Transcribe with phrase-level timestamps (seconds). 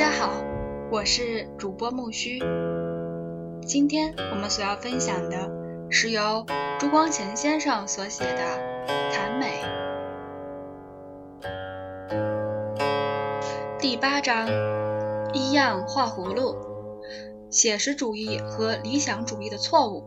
[0.00, 0.32] 大家好，
[0.90, 2.38] 我是主播木须。
[3.66, 5.50] 今天我们所要分享的
[5.90, 6.46] 是由
[6.78, 8.40] 朱光潜先生所写的
[9.12, 9.62] 《谈美》
[13.78, 14.48] 第八章：
[15.34, 16.56] 一样画葫芦，
[17.50, 20.02] 写实主义和理想主义的错误。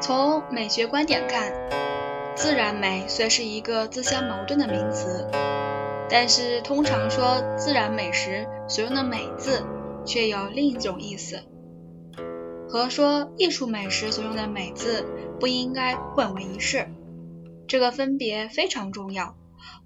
[0.00, 1.52] 从美学观点看。
[2.34, 5.28] 自然美虽是一个自相矛盾的名词，
[6.10, 9.64] 但是通常说自然美时所用的“美”字
[10.04, 11.40] 却有另一种意思，
[12.68, 15.04] 和说艺术美时所用的“美”字
[15.38, 16.88] 不应该混为一事。
[17.68, 19.36] 这个分别非常重要，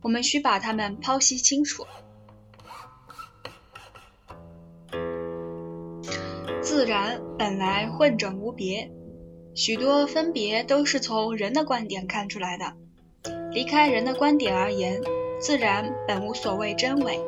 [0.02, 1.86] 我们需把它们剖析清楚。
[6.62, 8.90] 自然本来混整无别。
[9.56, 12.74] 许多分别都是从人的观点看出来的。
[13.52, 15.00] 离开人的观点而言，
[15.40, 17.18] 自然本无所谓真伪，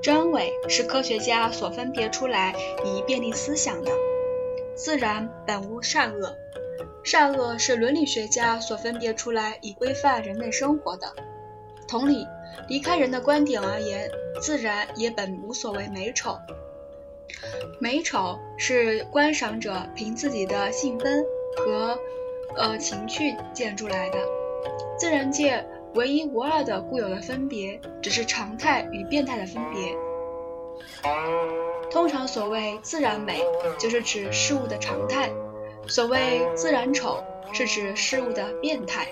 [0.00, 3.90] 真伪是科学家所分别出来以便利思想的。
[4.76, 6.32] 自然本无善恶，
[7.02, 11.12] 善恶是伦理学家所分别出来以规范人类生活的。
[11.88, 12.24] 同理，
[12.68, 14.08] 离开人的观点而言，
[14.40, 16.38] 自然也本无所谓美丑，
[17.80, 21.24] 美丑是观赏者凭自己的兴奋。
[21.58, 21.98] 和
[22.56, 24.18] 呃情趣建筑来的，
[24.98, 29.96] 自然界唯一无二的固有的分别，只是常态与变态的分别。
[31.90, 33.42] 通常所谓自然美，
[33.78, 35.28] 就是指事物的常态；
[35.86, 39.08] 所谓自然丑，是指事物的变态。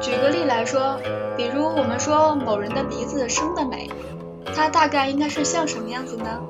[0.00, 1.00] 举个例来说，
[1.36, 3.90] 比如我们说某人的鼻子生的美，
[4.54, 6.40] 它大概应该是像什么样子呢？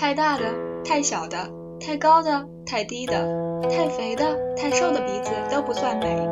[0.00, 0.44] 太大的、
[0.82, 1.46] 太小的、
[1.78, 6.26] 太高的、太低的、太肥的、太瘦的鼻子都不算美。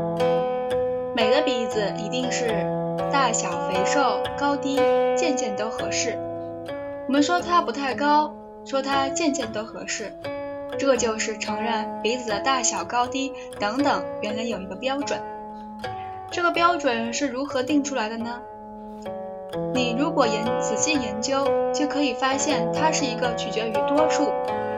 [1.14, 2.46] 美的鼻子一定是
[3.12, 4.76] 大小、肥瘦、高低
[5.14, 6.18] 件件都合适。
[7.08, 8.34] 我们说它不太高，
[8.64, 10.14] 说它件件都合适，
[10.78, 15.20] 这就是承认鼻子的大小、高低等等原来有一个标准。
[16.30, 18.40] 这个标准是如何定出来的呢？
[19.74, 24.32] 你如果研仔细研究，就可以发现它是一个取决于多数，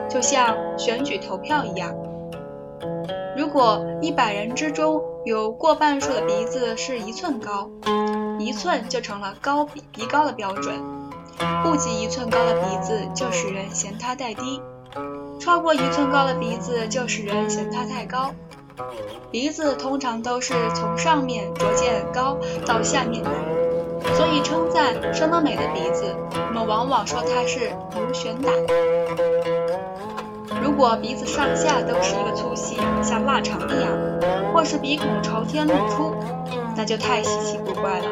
[0.09, 1.93] 就像选举投票一样。
[3.35, 7.69] 如果一百人之中有过半数的鼻子是一寸高，
[8.39, 10.75] 一寸就成了高鼻鼻高的标准。
[11.63, 14.61] 不及一寸高的鼻子就使人嫌它太低，
[15.39, 18.31] 超过一寸高的鼻子就使人嫌它太高。
[19.31, 23.23] 鼻子通常都是从上面逐渐高到下面。
[24.15, 28.51] 所以称赞生得美的鼻子，我们往往说它是螺旋打。
[30.63, 33.91] 如果鼻子上下都是一个粗细，像腊肠一样，
[34.53, 36.15] 或是鼻孔朝天露出，
[36.75, 38.05] 那就太稀奇古怪了。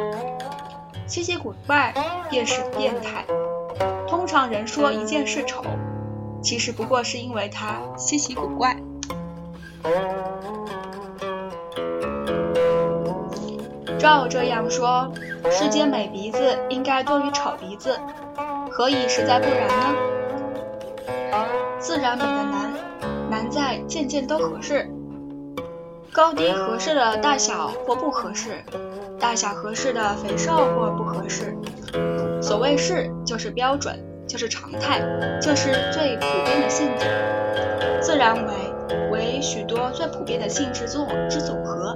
[1.08, 1.94] 稀奇古怪
[2.30, 3.26] 便是变态。
[4.08, 5.64] 通常人说一件事丑，
[6.42, 8.76] 其实不过是因为它稀奇古怪。
[14.00, 15.12] 照这样说，
[15.52, 18.00] 世间美鼻子应该多于丑鼻子，
[18.72, 19.96] 何以实在不然呢？
[21.80, 22.74] 自然美的难，
[23.30, 24.90] 难在件件都合适，
[26.14, 28.64] 高低合适的大小或不合适，
[29.20, 31.54] 大小合适的肥瘦或不合适。
[32.42, 35.02] 所谓是，就是标准，就是常态，
[35.42, 37.06] 就是最普遍的性质。
[38.00, 38.54] 自然美
[39.12, 41.94] 为许多最普遍的性质总之总和。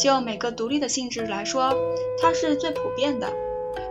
[0.00, 1.74] 就每个独立的性质来说，
[2.18, 3.28] 它是最普遍的；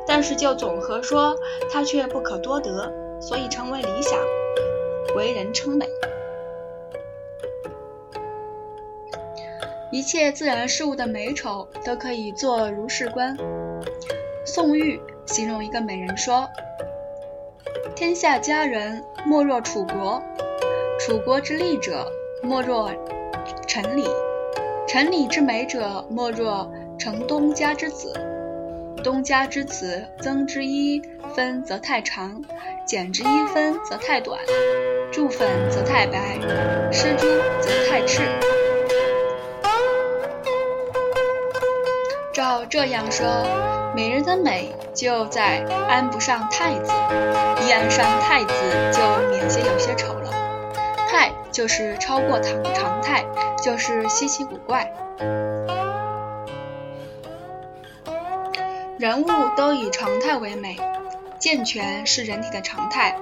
[0.08, 1.36] 但是就总和说，
[1.72, 4.19] 它却不可多得，所以成为理想，
[5.16, 5.88] 为人称美。
[9.92, 13.38] 一切自然事物的美丑都可以做如是观。
[14.46, 16.50] 宋玉形容一个美人说
[17.96, 20.19] ：“天下佳人莫若楚国，
[21.00, 22.12] 楚国之丽者
[22.42, 22.92] 莫若
[23.68, 24.07] 陈李。”
[24.89, 28.12] 城里之美者，莫若城东家之子。
[29.03, 31.00] 东家之子，增之一
[31.36, 32.41] 分则太长，
[32.88, 34.39] 减之一分则太短。
[35.12, 36.39] 注粉则太白，
[36.91, 37.27] 施朱
[37.62, 38.24] 则太赤。
[42.33, 43.27] 照这样说，
[43.95, 46.91] 美人的美就在安不上太子，
[47.63, 48.53] 一安上太子，
[48.91, 49.00] 就
[49.30, 50.31] 免些有些丑了。
[51.07, 53.24] 太就是超过常常态。
[53.62, 54.92] 就是稀奇古怪，
[58.98, 60.78] 人物都以常态为美，
[61.40, 63.18] 健全是人体的常态，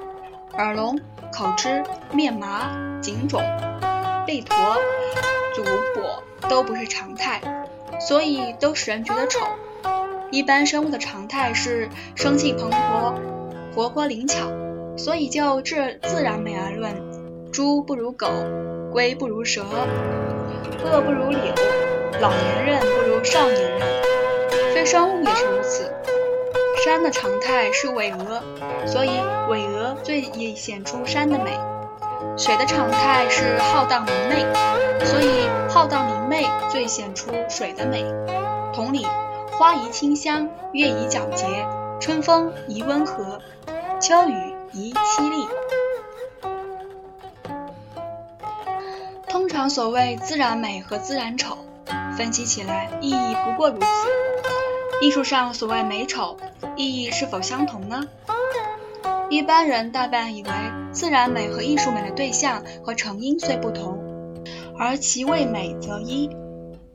[0.54, 1.00] 耳聋、
[1.32, 3.42] 口吃、面麻、颈肿，
[4.26, 4.56] 背驼、
[5.56, 7.42] 足跛都不是常态，
[8.00, 9.40] 所以都使人觉得丑。
[10.30, 13.14] 一般生物的常态是生气蓬勃、
[13.74, 14.48] 活泼灵巧，
[14.98, 16.94] 所以就自自然美而论，
[17.52, 18.28] 猪不如狗，
[18.92, 19.64] 龟不如蛇，
[20.84, 21.40] 恶不如柳，
[22.20, 23.82] 老年人不如少年人，
[24.74, 25.92] 非生物也是如此。
[26.84, 28.42] 山的常态是巍峨，
[28.86, 29.10] 所以
[29.50, 31.52] 巍峨最易显出山的美；
[32.38, 34.46] 水的常态是浩荡明媚，
[35.06, 38.04] 所以浩荡明媚最显出水的美。
[38.74, 39.06] 同理。
[39.60, 41.48] 花宜清香，月宜皎洁，
[42.00, 43.40] 春风宜温和，
[44.00, 45.48] 秋雨宜凄厉。
[49.30, 51.58] 通常所谓自然美和自然丑，
[52.18, 53.88] 分析起来意义不过如此。
[55.02, 56.38] 艺术上所谓美丑，
[56.76, 58.04] 意义是否相同呢？
[59.30, 60.50] 一般人大半以为
[60.92, 64.00] 自然美和艺术美的对象和成因虽不同，
[64.80, 66.30] 而其为美则一。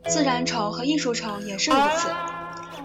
[0.05, 2.09] 自然丑和艺术丑也是如此。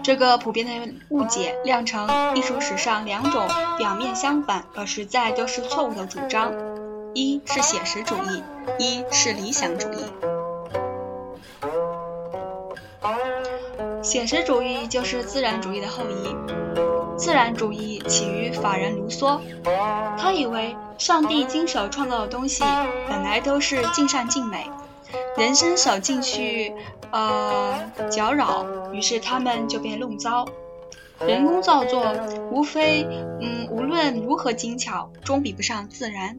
[0.01, 3.45] 这个普遍的误解酿成艺术史上两种
[3.77, 6.53] 表面相反而实在都是错误的主张：
[7.13, 8.43] 一是写实主义，
[8.77, 10.05] 一是理想主义。
[14.01, 16.35] 写实主义就是自然主义的后裔。
[17.17, 19.39] 自然主义起于法人卢梭，
[20.17, 22.63] 他以为上帝经手创造的东西
[23.09, 24.69] 本来都是尽善尽美。
[25.35, 26.73] 人伸手进去，
[27.11, 27.73] 呃，
[28.09, 30.45] 搅扰，于是他们就变弄糟。
[31.27, 32.13] 人工造作，
[32.49, 33.05] 无非，
[33.41, 36.37] 嗯，无论如何精巧，终比不上自然。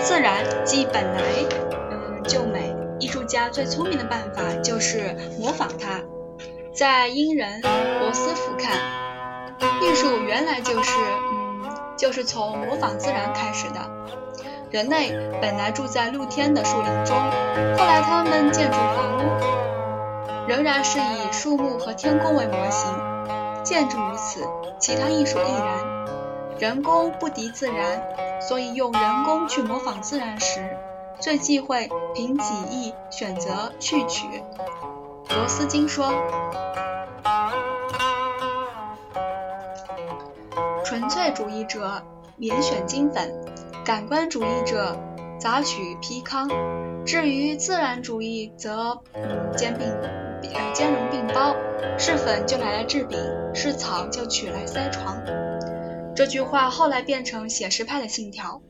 [0.00, 1.22] 自然即本来，
[1.90, 2.74] 嗯，就美。
[2.98, 6.00] 艺术家最聪明的办法就是模仿它。
[6.72, 7.60] 在英人
[8.00, 8.78] 罗斯福看，
[9.82, 10.92] 艺术原来就是，
[11.32, 13.80] 嗯，就是从模仿自然开始的。
[14.70, 17.16] 人类本来住在露天的树林中，
[17.76, 19.22] 后来他们建筑房屋，
[20.48, 22.88] 仍然是以树木和天空为模型。
[23.64, 24.44] 建筑如此，
[24.78, 25.96] 其他艺术亦然。
[26.58, 28.00] 人工不敌自然，
[28.40, 30.76] 所以用人工去模仿自然时，
[31.18, 34.26] 最忌讳凭己意选择去取。
[35.28, 36.12] 罗斯金说
[40.84, 42.02] ：“纯粹主义者
[42.36, 43.34] 免选金粉。”
[43.84, 44.96] 感官主义者
[45.38, 46.48] 杂取皮糠，
[47.04, 49.02] 至于自然主义则
[49.56, 49.88] 兼并
[50.54, 51.54] 呃兼容并包，
[51.98, 53.18] 是粉就拿来制饼，
[53.54, 55.16] 是草就取来塞床。
[56.14, 58.60] 这句话后来变成写实派的信条。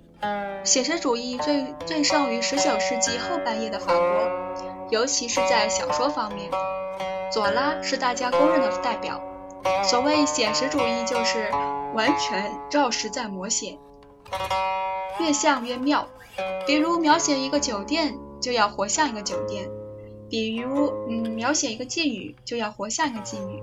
[0.64, 4.28] 写实主义最最盛于十九世纪后半叶的法国，
[4.90, 6.50] 尤其是在小说方面，
[7.30, 9.20] 左拉是大家公认的代表。
[9.84, 11.50] 所谓写实主义，就是
[11.94, 13.78] 完全照实在摹写。
[15.20, 16.08] 越像越妙，
[16.66, 19.68] 比如描写一个酒店，就要活像一个酒店；
[20.28, 23.62] 比如，嗯，描写一个妓女，就要活像一个妓女。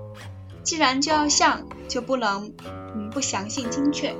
[0.62, 2.52] 既然就要像，就不能，
[2.94, 4.14] 嗯，不详细精确。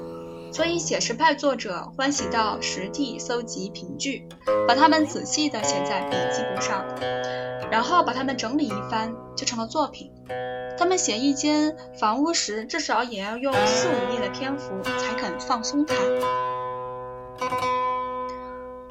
[0.52, 4.28] 所以写实派作者欢喜到实地搜集凭据，
[4.68, 6.84] 把它们仔细地写在笔记簿上，
[7.70, 10.12] 然后把它们整理一番，就成了作品。
[10.78, 15.94] 他们写一间房屋时，至少也要用四五页的篇幅才肯放松它。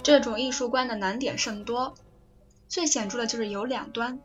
[0.01, 1.93] 这种艺术观的难点甚多，
[2.67, 4.19] 最显著的就是有两端。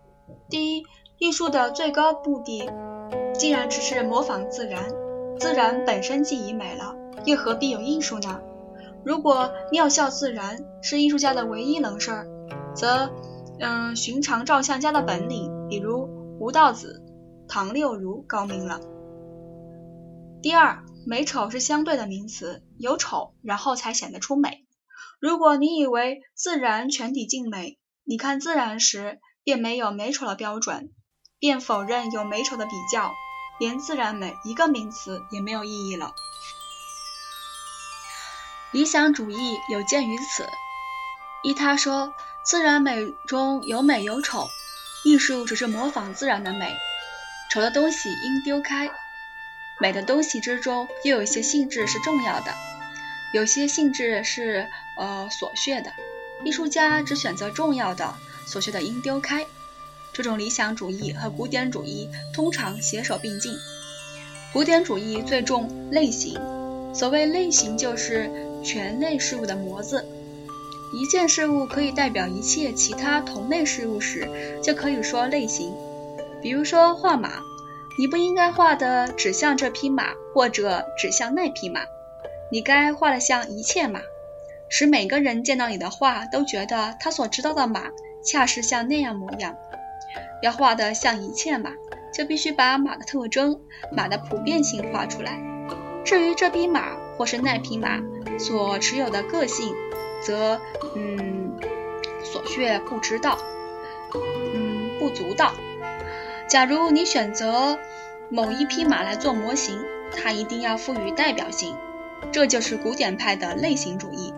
[0.49, 0.85] 第一，
[1.19, 2.71] 艺术的最高目的
[3.35, 4.91] 既然只是模仿自然，
[5.39, 8.41] 自然本身既已美了，又何必有艺术呢？
[9.05, 12.27] 如果妙效自然是艺术家的唯一能事儿，
[12.75, 13.11] 则，
[13.61, 16.09] 嗯，寻常照相家的本领，比如
[16.41, 17.03] 吴道子、
[17.49, 18.81] 唐六如高明了。
[20.43, 24.67] 第二，美丑是相对的名词，有丑，然后才显得出美。
[25.21, 27.79] 如果你以为自然全体尽美，
[28.11, 30.91] 你看自然时便没有美丑的标准，
[31.39, 33.13] 便否认有美丑的比较，
[33.61, 36.15] 连自然美一个名词也没有意义了。
[38.71, 40.49] 理想主义有鉴于此，
[41.43, 42.15] 依他说，
[42.47, 44.49] 自然美中有美有丑，
[45.05, 46.75] 艺术只是模仿自然的美，
[47.51, 48.91] 丑的东西应丢开，
[49.79, 52.55] 美的东西之中又有些性质是重要的。
[53.35, 55.93] 有些性质是呃琐屑的，
[56.45, 58.15] 艺术家只选择重要的，
[58.47, 59.47] 所学的应丢开。
[60.13, 63.53] 这种理想主义和古典主义通常携手并进。
[64.53, 66.41] 古典主义最重类型，
[66.95, 68.31] 所谓类型就是
[68.65, 70.05] 全类事物的模子。
[70.95, 74.27] 一件事物可以代表一切其他同类事物时，
[74.63, 75.73] 就可以说类型。
[76.41, 77.43] 比如说画马，
[77.99, 81.83] 你不应该画的只像这匹马，或者只像那匹马。
[82.51, 84.01] 你该画的像一切马，
[84.71, 87.85] 使每个人见到你的画都觉得他所知道的马
[88.23, 89.57] 恰是像那样模样。
[90.43, 91.73] 要画得像一切马，
[92.13, 93.61] 就必须把马的特征、
[93.91, 95.41] 马的普遍性画出来。
[96.05, 98.01] 至于这匹马或是那匹马
[98.39, 99.75] 所持有的个性，
[100.25, 100.61] 则
[100.95, 101.57] 嗯，
[102.23, 103.39] 所却不知道，
[104.55, 105.53] 嗯，不足道。
[106.49, 107.79] 假如你选择
[108.31, 109.79] 某一匹马来做模型，
[110.17, 111.77] 它一定要赋予代表性，
[112.33, 114.33] 这就是古典派的类型主义。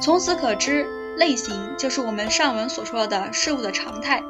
[0.00, 4.22] 从此可知，类型就是我们上文所说的事物的常态，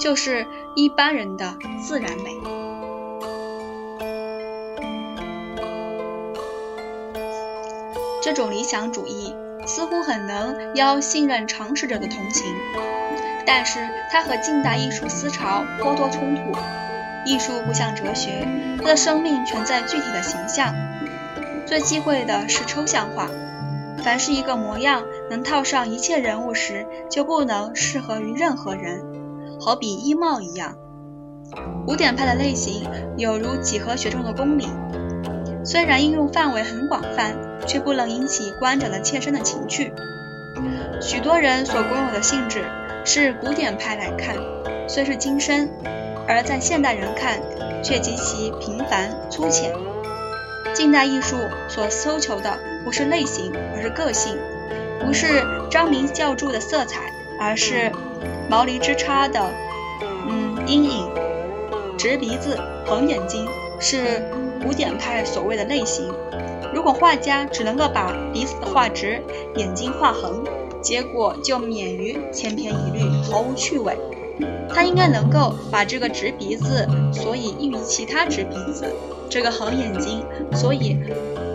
[0.00, 2.30] 就是一般人的自然美。
[8.22, 9.34] 这种理想主义
[9.66, 12.44] 似乎很能邀信任常识者的同情，
[13.46, 16.58] 但是它和近代艺术思潮颇多冲突。
[17.24, 18.46] 艺术不像哲学，
[18.78, 20.74] 它的生命全在具体的形象。
[21.66, 23.28] 最忌讳的是抽象化。
[24.02, 29.02] 凡是一个模样能套上一切人物时，就不能适合于任何人，
[29.60, 30.76] 好比衣帽一样。
[31.86, 32.86] 古典派的类型
[33.16, 34.68] 有如几何学中的公理，
[35.64, 37.34] 虽然应用范围很广泛，
[37.66, 39.92] 却不能引起观者的切身的情趣。
[41.00, 42.64] 许多人所共有的性质，
[43.04, 44.36] 是古典派来看
[44.86, 45.70] 虽是精深，
[46.26, 47.40] 而在现代人看
[47.82, 49.72] 却极其平凡粗浅。
[50.78, 54.36] 近代艺术所搜求的不是类型，而是个性；
[55.04, 57.90] 不是张明教著的色彩，而是
[58.48, 59.50] 毛厘之差的
[60.28, 61.10] 嗯阴影。
[61.98, 62.56] 直鼻子、
[62.86, 63.44] 横眼睛
[63.80, 64.22] 是
[64.62, 66.14] 古典派所谓的类型。
[66.72, 69.20] 如果画家只能够把鼻子画直，
[69.56, 70.44] 眼睛画横，
[70.80, 73.98] 结果就免于千篇一律，毫无趣味。
[74.68, 78.86] 他应该能够把这个直鼻子，所以异于其他直鼻子；
[79.28, 80.98] 这个横眼睛，所以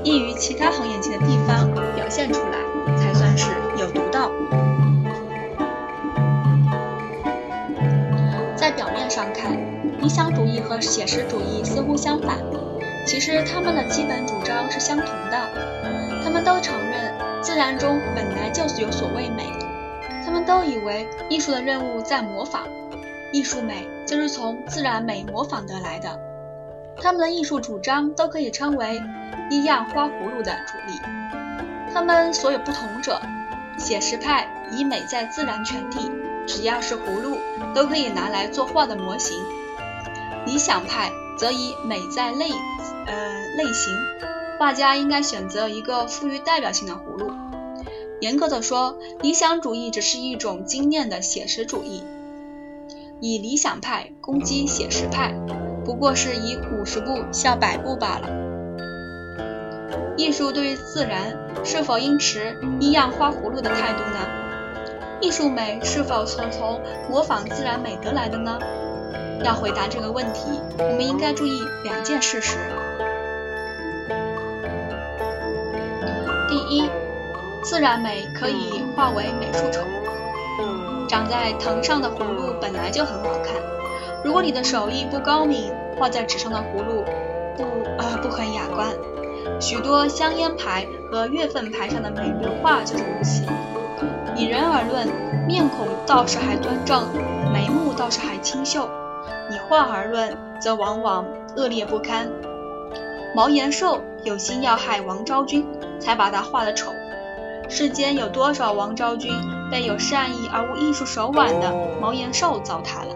[0.03, 3.49] 异于其他横眼睛的地方表现出来，才算是
[3.79, 4.31] 有独到。
[8.55, 9.57] 在表面上看，
[9.99, 12.37] 理想主义和写实主义似乎相反，
[13.05, 15.49] 其实他们的基本主张是相同的。
[16.23, 19.62] 他们都承认自然中本来就是有所谓美。
[20.33, 22.63] 他们都以为艺术的任务在模仿，
[23.31, 26.19] 艺术美就是从自然美模仿得来的。
[26.97, 28.99] 他们的艺术主张都可以称为
[29.51, 30.99] 一样花葫芦的主力。
[31.93, 33.21] 他们所有不同者，
[33.77, 36.11] 写实派以美在自然全体，
[36.47, 37.37] 只要是葫芦
[37.75, 39.37] 都可以拿来作画的模型；
[40.47, 42.49] 理想派则以美在类，
[43.05, 43.13] 呃
[43.55, 43.95] 类型，
[44.57, 47.31] 画家应该选择一个富于代表性的葫芦。
[48.23, 52.05] 严格的说，理想主义只是一种经验的写实主义，
[53.19, 55.33] 以理想派攻击写实派，
[55.83, 58.29] 不过是以五十步笑百步罢了。
[60.15, 64.25] 艺术对于自然是否应持一样花葫芦的态度呢？
[65.19, 68.57] 艺术美是否从从模仿自然美得来的呢？
[69.43, 72.55] 要回答这个问题，我们应该注意两件事实。
[76.47, 76.89] 第一。
[77.63, 79.81] 自然美可以化为美术丑。
[81.07, 83.55] 长在藤上的葫芦本来就很好看，
[84.23, 87.03] 如果你的手艺不高明，画在纸上的葫芦
[87.55, 87.63] 不
[87.97, 88.87] 呃不很雅观。
[89.59, 93.43] 许多香烟牌和月份牌上的美人画就是如此。
[94.35, 95.07] 以人而论，
[95.45, 97.07] 面孔倒是还端正，
[97.53, 98.87] 眉目倒是还清秀；
[99.51, 102.27] 以画而论，则往往恶劣不堪。
[103.35, 105.67] 毛延寿有心要害王昭君，
[105.99, 106.91] 才把他画得丑。
[107.75, 109.33] 世间有多少王昭君
[109.71, 113.15] 被有善意而无艺术手腕的毛延寿糟蹋了？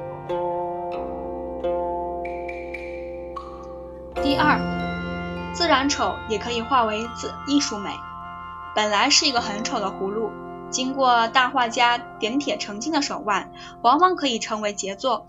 [4.23, 7.91] 第二，自然丑也可以化为自艺术美。
[8.73, 10.31] 本来是一个很丑的葫芦，
[10.71, 13.51] 经过大画家点铁成金的手腕，
[13.83, 15.27] 往往可以成为杰作。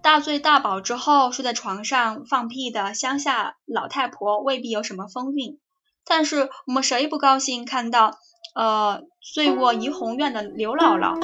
[0.00, 5.58] 大醉大饱之后睡在床上放屁的乡下老太婆未必有什么风韵。
[6.06, 8.18] 但是我们谁不高兴看到，
[8.54, 11.18] 呃，醉卧怡红院的刘姥姥？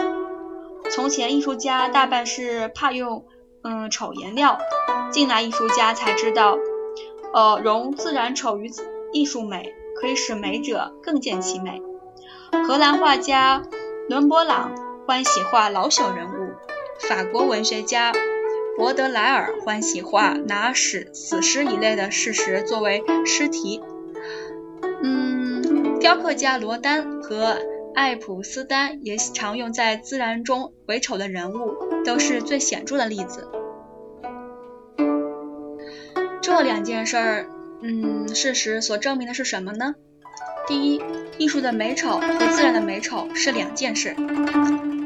[0.90, 3.24] 从前艺术家大半是怕用，
[3.62, 4.58] 嗯，丑颜料，
[5.12, 6.56] 近来艺术家才知道，
[7.32, 8.70] 呃，融自然丑于
[9.12, 11.80] 艺术美，可以使美者更见其美。
[12.66, 13.62] 荷兰画家
[14.08, 14.74] 伦勃朗
[15.06, 16.54] 欢喜画老朽人物，
[17.08, 18.12] 法国文学家
[18.76, 23.80] 博德莱尔欢喜画拿死死尸一类的事实作为诗题。
[26.00, 27.58] 雕刻家罗丹和
[27.94, 31.76] 爱普斯丹也常用在自然中为丑的人物，
[32.06, 33.46] 都是最显著的例子。
[36.40, 37.46] 这两件事儿，
[37.82, 39.94] 嗯，事实所证明的是什么呢？
[40.66, 41.02] 第一，
[41.36, 44.16] 艺术的美丑和自然的美丑是两件事。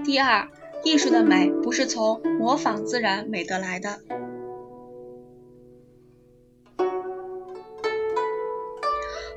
[0.04, 0.48] 第二，
[0.84, 3.98] 艺术的美不是从模仿自然美得来的。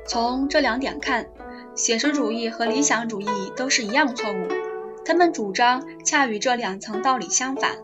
[0.07, 1.27] 从这两点看，
[1.77, 4.47] 写实主义和理想主义都是一样错误。
[5.05, 7.77] 他们主张恰与这两层道理相反。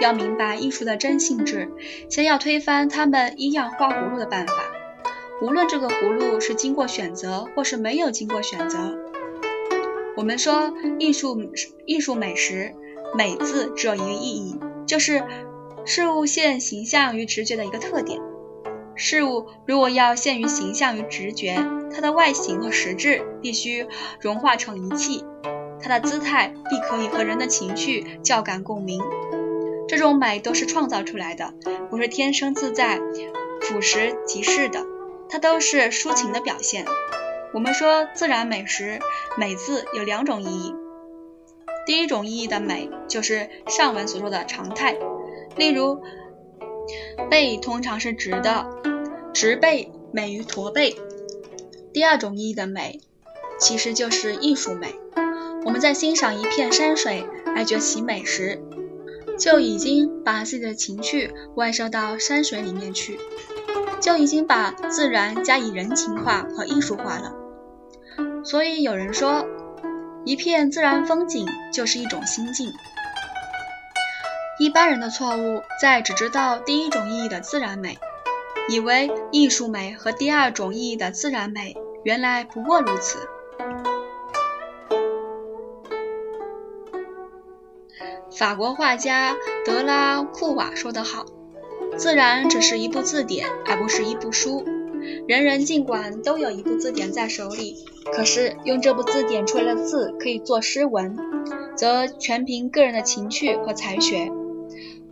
[0.00, 1.70] 要明白艺术的真性质，
[2.08, 4.52] 先要推翻他们一样画葫芦的办法。
[5.42, 8.78] 无论这个葫芦是经过选择，或是没有经过选择。
[10.16, 11.50] 我们说艺术
[11.84, 12.74] 艺术美时，
[13.16, 15.24] 美字只有一个意义，就是
[15.84, 18.20] 事物现形象与直觉的一个特点。
[18.96, 21.54] 事物如果要限于形象与直觉，
[21.94, 23.86] 它的外形和实质必须
[24.20, 25.22] 融化成一气，
[25.80, 29.02] 它的姿态必可以和人的情绪较感共鸣。
[29.86, 31.52] 这种美都是创造出来的，
[31.90, 32.98] 不是天生自在、
[33.60, 34.82] 俯拾即是的，
[35.28, 36.86] 它都是抒情的表现。
[37.52, 38.98] 我们说自然美时，
[39.36, 40.74] 美字有两种意义。
[41.86, 44.96] 第一种意义的美，就是上文所说的常态，
[45.56, 46.00] 例如。
[47.30, 48.66] 背通常是直的，
[49.32, 50.96] 直背美于驼背。
[51.92, 53.00] 第二种意义的美，
[53.58, 54.94] 其实就是艺术美。
[55.64, 58.60] 我们在欣赏一片山水来觉其美时，
[59.38, 63.18] 就已经把自己的情绪外射到山水里面去，
[64.00, 67.34] 就已经把自然加以人情化和艺术化了。
[68.44, 69.44] 所以有人说，
[70.24, 72.72] 一片自然风景就是一种心境。
[74.58, 77.98] 一般人的错误在只知道第一种意义的自然美，
[78.70, 83.18] 以为艺术美和第二种意义的自然美原来不过如此。
[88.38, 89.36] 法国画家
[89.66, 91.26] 德拉库瓦说得好
[91.98, 94.64] ：“自然只是一部字典，而不是一部书。
[95.28, 101.16] 人人尽管都有一部字典在手里，可是用这部字典出来的字可以做诗文，
[101.76, 104.30] 则全凭个人的情趣和才学。”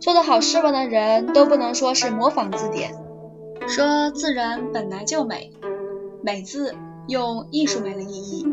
[0.05, 2.93] 做得好诗文的人都不能说是模仿字典，
[3.67, 5.51] 说自然本来就美，
[6.21, 6.75] 美字
[7.07, 8.47] 用艺术美的意义，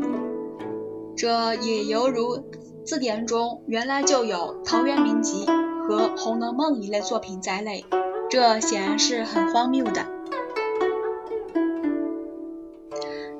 [1.15, 2.43] 这也犹如
[2.87, 5.45] 字典中原来就有陶渊明集
[5.87, 7.85] 和《红楼梦》一类作品在内，
[8.31, 10.07] 这显然是很荒谬的。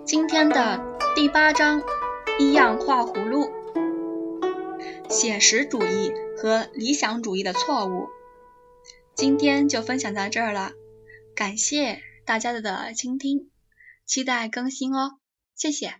[0.05, 0.83] 今天的
[1.17, 1.81] 第八章，
[2.39, 3.49] 一样画葫芦，
[5.09, 6.13] 写实主义。
[6.43, 8.09] 和理想主义的错误，
[9.15, 10.73] 今天就分享到这儿了，
[11.37, 13.49] 感谢大家的倾听，
[14.07, 15.21] 期待更新哦，
[15.55, 15.95] 谢谢。